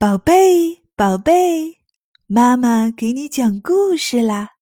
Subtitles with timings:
[0.00, 1.76] 宝贝，宝贝，
[2.26, 4.52] 妈妈给你讲故事啦！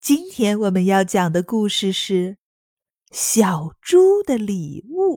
[0.00, 2.12] 今天我们要讲的故事是
[3.10, 5.16] 《小猪的礼物》。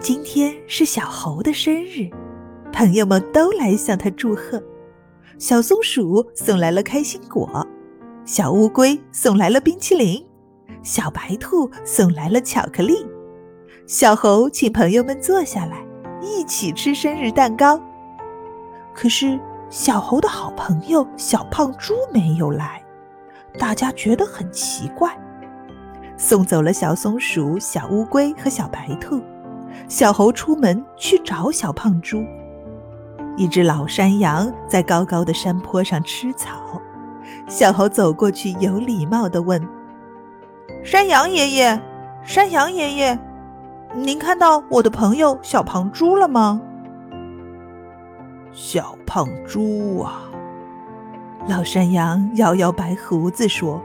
[0.00, 2.08] 今天是小猴的生日，
[2.72, 4.58] 朋友们都来向他祝贺。
[5.38, 7.68] 小松鼠送来了开心果，
[8.24, 10.26] 小乌龟送来了冰淇淋，
[10.82, 12.94] 小白兔送来了巧克力。
[13.86, 15.86] 小猴请朋友们坐下来。
[16.22, 17.80] 一起吃生日蛋糕，
[18.94, 22.80] 可是小猴的好朋友小胖猪没有来，
[23.58, 25.10] 大家觉得很奇怪。
[26.16, 29.20] 送走了小松鼠、小乌龟和小白兔，
[29.88, 32.24] 小猴出门去找小胖猪。
[33.36, 36.80] 一只老山羊在高高的山坡上吃草，
[37.48, 39.60] 小猴走过去，有礼貌地问
[40.84, 41.82] ：“山羊爷爷，
[42.22, 43.18] 山羊爷爷。”
[43.94, 46.60] 您看到我的朋友小胖猪了吗？
[48.50, 50.22] 小胖猪啊，
[51.46, 53.82] 老山羊摇摇白胡子说：“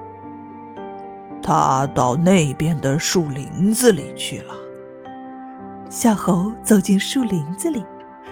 [1.43, 4.53] 他到那边的树林子里去了。”
[5.89, 7.85] 小猴走进树林子里，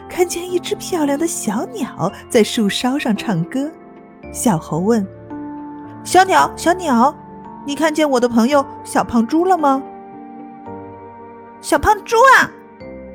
[0.09, 3.69] 看见一只漂亮的小鸟在树梢上唱歌。
[4.31, 5.05] 小猴问
[6.05, 7.13] ：“小鸟，小鸟，
[7.65, 9.83] 你看见我的朋友小胖猪了吗？”
[11.65, 12.45] 小胖猪啊，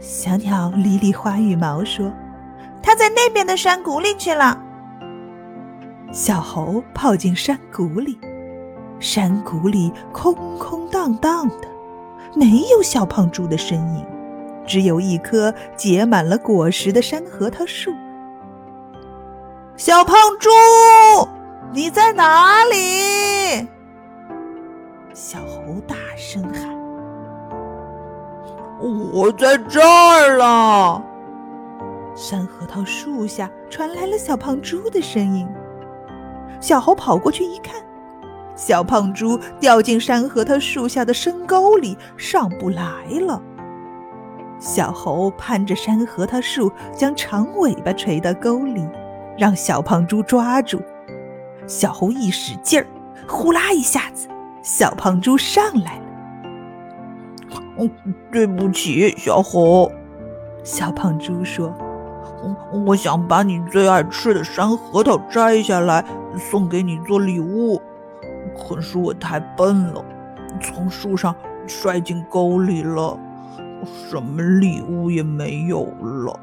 [0.01, 2.13] 小鸟理理花羽毛说
[2.83, 4.61] ：“它在那边的山谷里去了。”
[6.11, 8.19] 小猴跑进山谷里，
[8.99, 11.69] 山谷里空空荡荡的，
[12.35, 14.05] 没有小胖猪的身影，
[14.67, 17.93] 只有一棵结满了果实的山核桃树。
[19.77, 20.51] 小胖猪，
[21.73, 23.69] 你在哪里？
[25.15, 26.80] 小猴大声喊。
[28.81, 31.03] 我在这儿了。
[32.15, 35.49] 山核桃树下传来了小胖猪的声音。
[36.61, 37.81] 小猴跑过去一看，
[38.55, 42.85] 小胖猪掉进山核桃树下的深沟里，上不来
[43.21, 43.41] 了。
[44.59, 48.87] 小猴攀着山核桃树，将长尾巴垂到沟里，
[49.39, 50.83] 让小胖猪抓住。
[51.67, 52.87] 小猴一使劲儿，
[53.27, 54.29] 呼啦一下子，
[54.63, 56.10] 小胖猪上来了。
[58.31, 59.91] 对不起，小猴。
[60.63, 61.75] 小胖猪说
[62.73, 66.05] ：“我我想把你最爱吃的山核桃摘下来，
[66.39, 67.81] 送给你做礼物。
[68.57, 70.05] 可是我太笨了，
[70.61, 71.35] 从树上
[71.67, 73.19] 摔进沟里了，
[74.09, 76.39] 什么礼物也没有了。”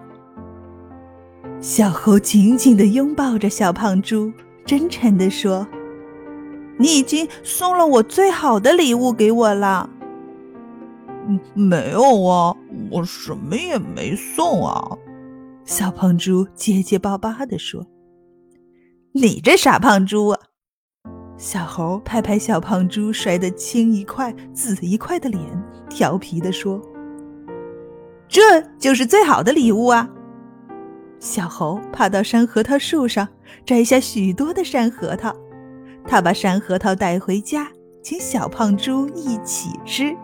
[1.59, 4.31] 小猴紧紧地拥抱着小胖猪，
[4.65, 5.67] 真诚地说
[6.77, 9.89] ：“你已经送了我最好的礼物给我了。”
[11.53, 12.55] 没有啊，
[12.91, 14.97] 我什么也没送啊！
[15.65, 17.85] 小胖猪结结巴巴地说
[19.13, 20.39] ：“你这傻胖猪啊！”
[21.37, 25.41] 小猴拍拍小胖猪摔得青一块紫一块的脸，
[25.89, 26.81] 调皮地说
[28.27, 30.09] ：“这就是最好的礼物啊！”
[31.19, 33.27] 小猴爬到山核桃树上，
[33.65, 35.35] 摘下许多的山核桃，
[36.05, 37.67] 他把山核桃带回家，
[38.01, 40.15] 请小胖猪一起吃。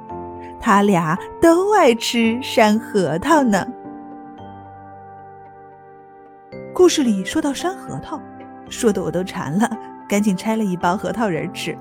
[0.66, 3.68] 他俩都爱吃山核桃呢。
[6.74, 8.18] 故事里说到山核桃，
[8.69, 9.69] 说的我都馋了，
[10.07, 11.78] 赶紧拆了一包核桃仁吃。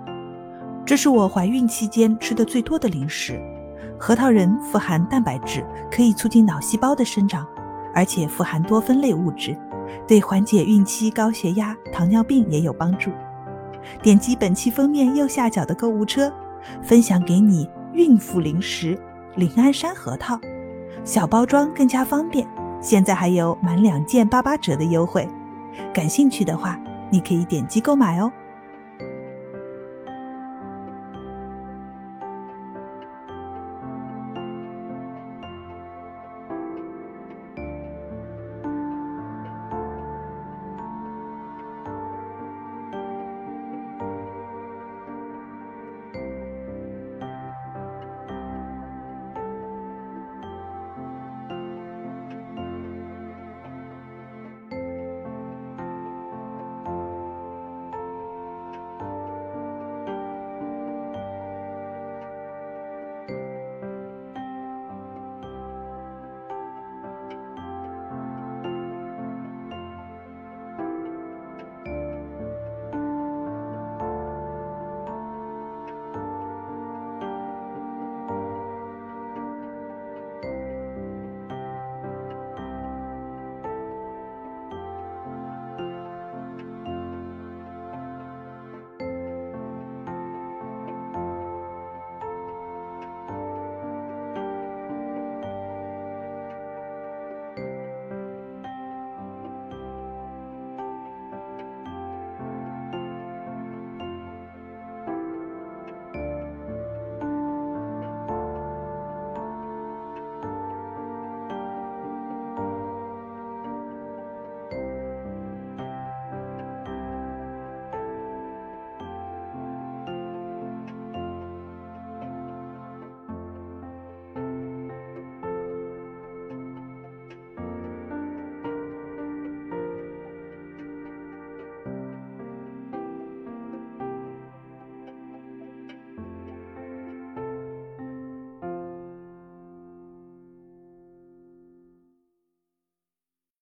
[0.85, 3.41] 这是我怀孕期间吃的最多的零食。
[3.97, 7.47] 核桃仁富含蛋白质，可以促进脑细胞的生长，
[7.95, 9.57] 而且富含多酚类物质，
[10.09, 13.13] 对缓解孕期高血压、糖尿病也有帮助。
[14.03, 16.33] 点击本期封面右下角的购物车，
[16.83, 17.71] 分享给你。
[17.95, 18.99] 孕妇零食
[19.37, 20.39] 临安山核桃，
[21.05, 22.47] 小包装更加方便。
[22.81, 25.29] 现在还有满两件八八折的优惠，
[25.93, 26.79] 感兴趣的话，
[27.11, 28.33] 你可以点击购买哦。